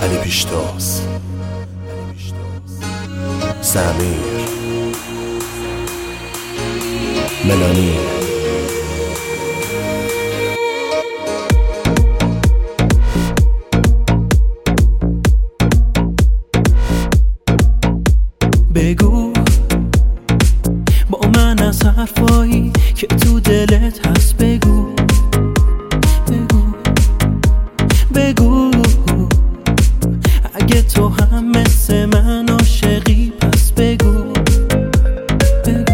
علی 0.00 0.16
پیشتاز. 0.16 1.00
سمیر. 3.60 4.38
ملانی. 7.44 7.92
بگو. 18.74 19.32
با 21.10 21.18
من 21.34 21.58
از 21.58 21.82
حرفایی 21.82 22.72
که 22.94 23.06
تو 23.06 23.40
دلت 23.40 24.06
هست 24.06 24.36
بگو. 24.36 24.94
بگو. 26.28 26.62
بگو. 28.14 28.77
اگه 30.68 30.82
تو 30.82 31.08
هم 31.08 31.50
مثل 31.50 32.06
من 32.06 32.48
عاشقی 32.48 33.32
پس 33.40 33.72
بگو. 33.72 34.32
بگو 35.64 35.84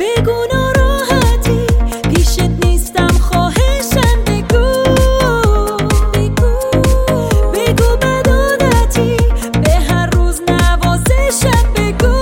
بگو 0.00 0.36
ناراحتی 0.52 1.66
پیشت 2.14 2.40
نیستم 2.64 3.08
خواهشم 3.08 4.18
بگو. 4.26 4.66
بگو. 6.14 6.54
بگو 7.54 7.96
بد 7.96 8.28
عادتی 8.28 9.16
به 9.64 9.70
هر 9.88 10.06
روز 10.10 10.40
نوازشم 10.48 11.72
بگو. 11.76 12.16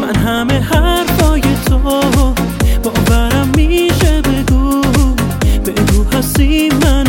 من 0.00 0.14
همه 0.16 0.60
حرفای 0.60 1.42
تو 1.66 1.78
باورم 2.82 3.48
میشه 3.56 4.22
بگو. 4.22 4.80
بگو 5.66 6.04
هستی 6.18 6.68
من 6.68 7.05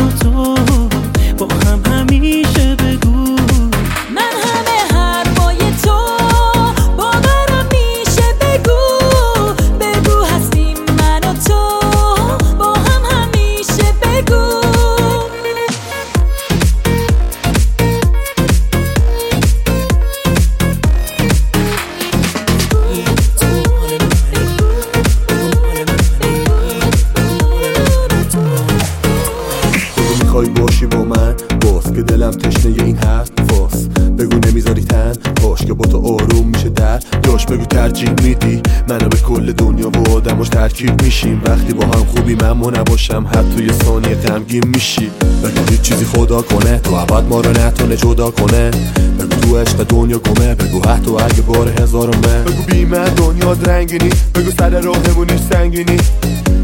می‌خوای 30.38 30.64
باشی 30.64 30.86
با 30.86 31.04
من. 31.04 31.34
باز 31.60 31.92
که 31.94 32.02
دلم 32.02 32.30
تشنه 32.30 32.84
این 32.84 32.96
حرف 32.96 33.30
فاس 33.48 33.86
بگو 34.18 34.48
نمی‌ذاری 34.48 34.84
تن. 34.84 35.12
باش 35.42 35.58
که 35.58 35.72
با 35.72 35.86
تو 35.86 35.98
آروم 35.98 36.46
میشه 36.46 36.68
در 36.68 37.00
جاش 37.22 37.46
بگو 37.46 37.64
ترجیح 37.64 38.10
میدی. 38.10 38.62
منو 38.88 39.08
به 39.08 39.16
کل 39.16 39.52
دنیا 39.52 39.88
و 39.88 40.10
آدماش 40.10 40.48
ترکیب 40.48 41.02
میشیم. 41.02 41.42
وقتی 41.44 41.72
با 41.72 41.84
هم 41.84 42.04
خوبی 42.04 42.34
من 42.34 42.78
نباشم. 42.78 43.26
حتی 43.26 43.64
یه 43.64 43.72
ثانیه 43.72 44.14
غمگین 44.14 44.66
میشی. 44.66 45.10
بگو 45.44 45.70
هیچ 45.70 45.80
چیزی 45.80 46.04
خدا 46.04 46.42
کنه. 46.42 46.78
تو 46.78 46.96
عبد 46.96 47.28
ما 47.30 47.40
رو 47.40 47.50
نتونه 47.50 47.96
جدا 47.96 48.30
کنه. 48.30 48.70
بگو 49.18 49.40
تو 49.40 49.56
عشق 49.58 49.84
دنیا 49.84 50.18
گمه. 50.18 50.54
بگو 50.54 50.88
حتی 50.88 51.10
اگه 51.10 51.42
بار 51.42 51.82
هزارمه. 51.82 52.42
بگو 52.46 52.62
بی 52.62 52.84
من 52.84 53.04
دنیا 53.04 53.52
رنگینی 53.52 54.10
بگو 54.34 54.50
سر 54.58 54.80
راهمونش 54.80 55.40
سنگینی. 55.52 55.96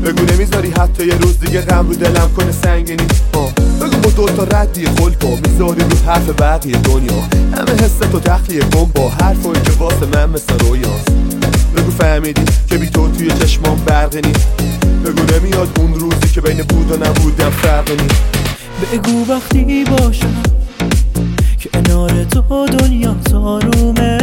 بگو 0.05 0.35
نمی‌ذاری 0.35 0.71
حتی 0.71 1.07
یه 1.07 1.15
روز 1.15 1.41
دیگه 1.41 1.61
غم 1.61 1.89
رو 1.89 1.95
دلم 1.95 2.31
کنه 2.37 2.53
سنگینی. 2.53 3.07
بگو 3.81 3.97
با 3.97 4.11
دوتا 4.11 4.45
ردی 4.45 4.87
خلقا 4.87 5.29
می‌ذاری 5.29 5.81
رو 5.81 5.97
حرف 6.07 6.31
بقیه 6.31 6.77
دنیا. 6.77 7.21
همه 7.57 7.73
حس 7.85 7.99
تو 7.99 8.21
تخلیه 8.21 8.61
کن 8.61 8.91
با 8.95 9.09
حرفایی 9.09 9.61
که 9.63 9.71
واسه 9.79 10.07
من 10.07 10.31
مثل 10.31 10.59
رویاست. 10.59 11.11
بگو 11.77 11.91
فهمیدی 11.91 12.43
که 12.71 12.79
بی 12.79 12.87
تو 12.91 13.11
توی 13.11 13.31
چشمام 13.31 13.81
نیست 14.25 14.49
بگو 15.05 15.39
نمیاد 15.39 15.79
اون 15.79 15.95
روزی 15.95 16.29
که 16.35 16.41
بین 16.41 16.63
بود 16.63 16.93
و 16.93 16.97
نبودم 16.97 17.53
نیست 18.01 18.25
بگو 18.93 19.33
وقتی 19.33 19.85
باشم 19.85 20.43
کنار 21.73 22.25
تو 22.25 22.67
دنیا 22.67 23.15
تارومه 23.31 24.14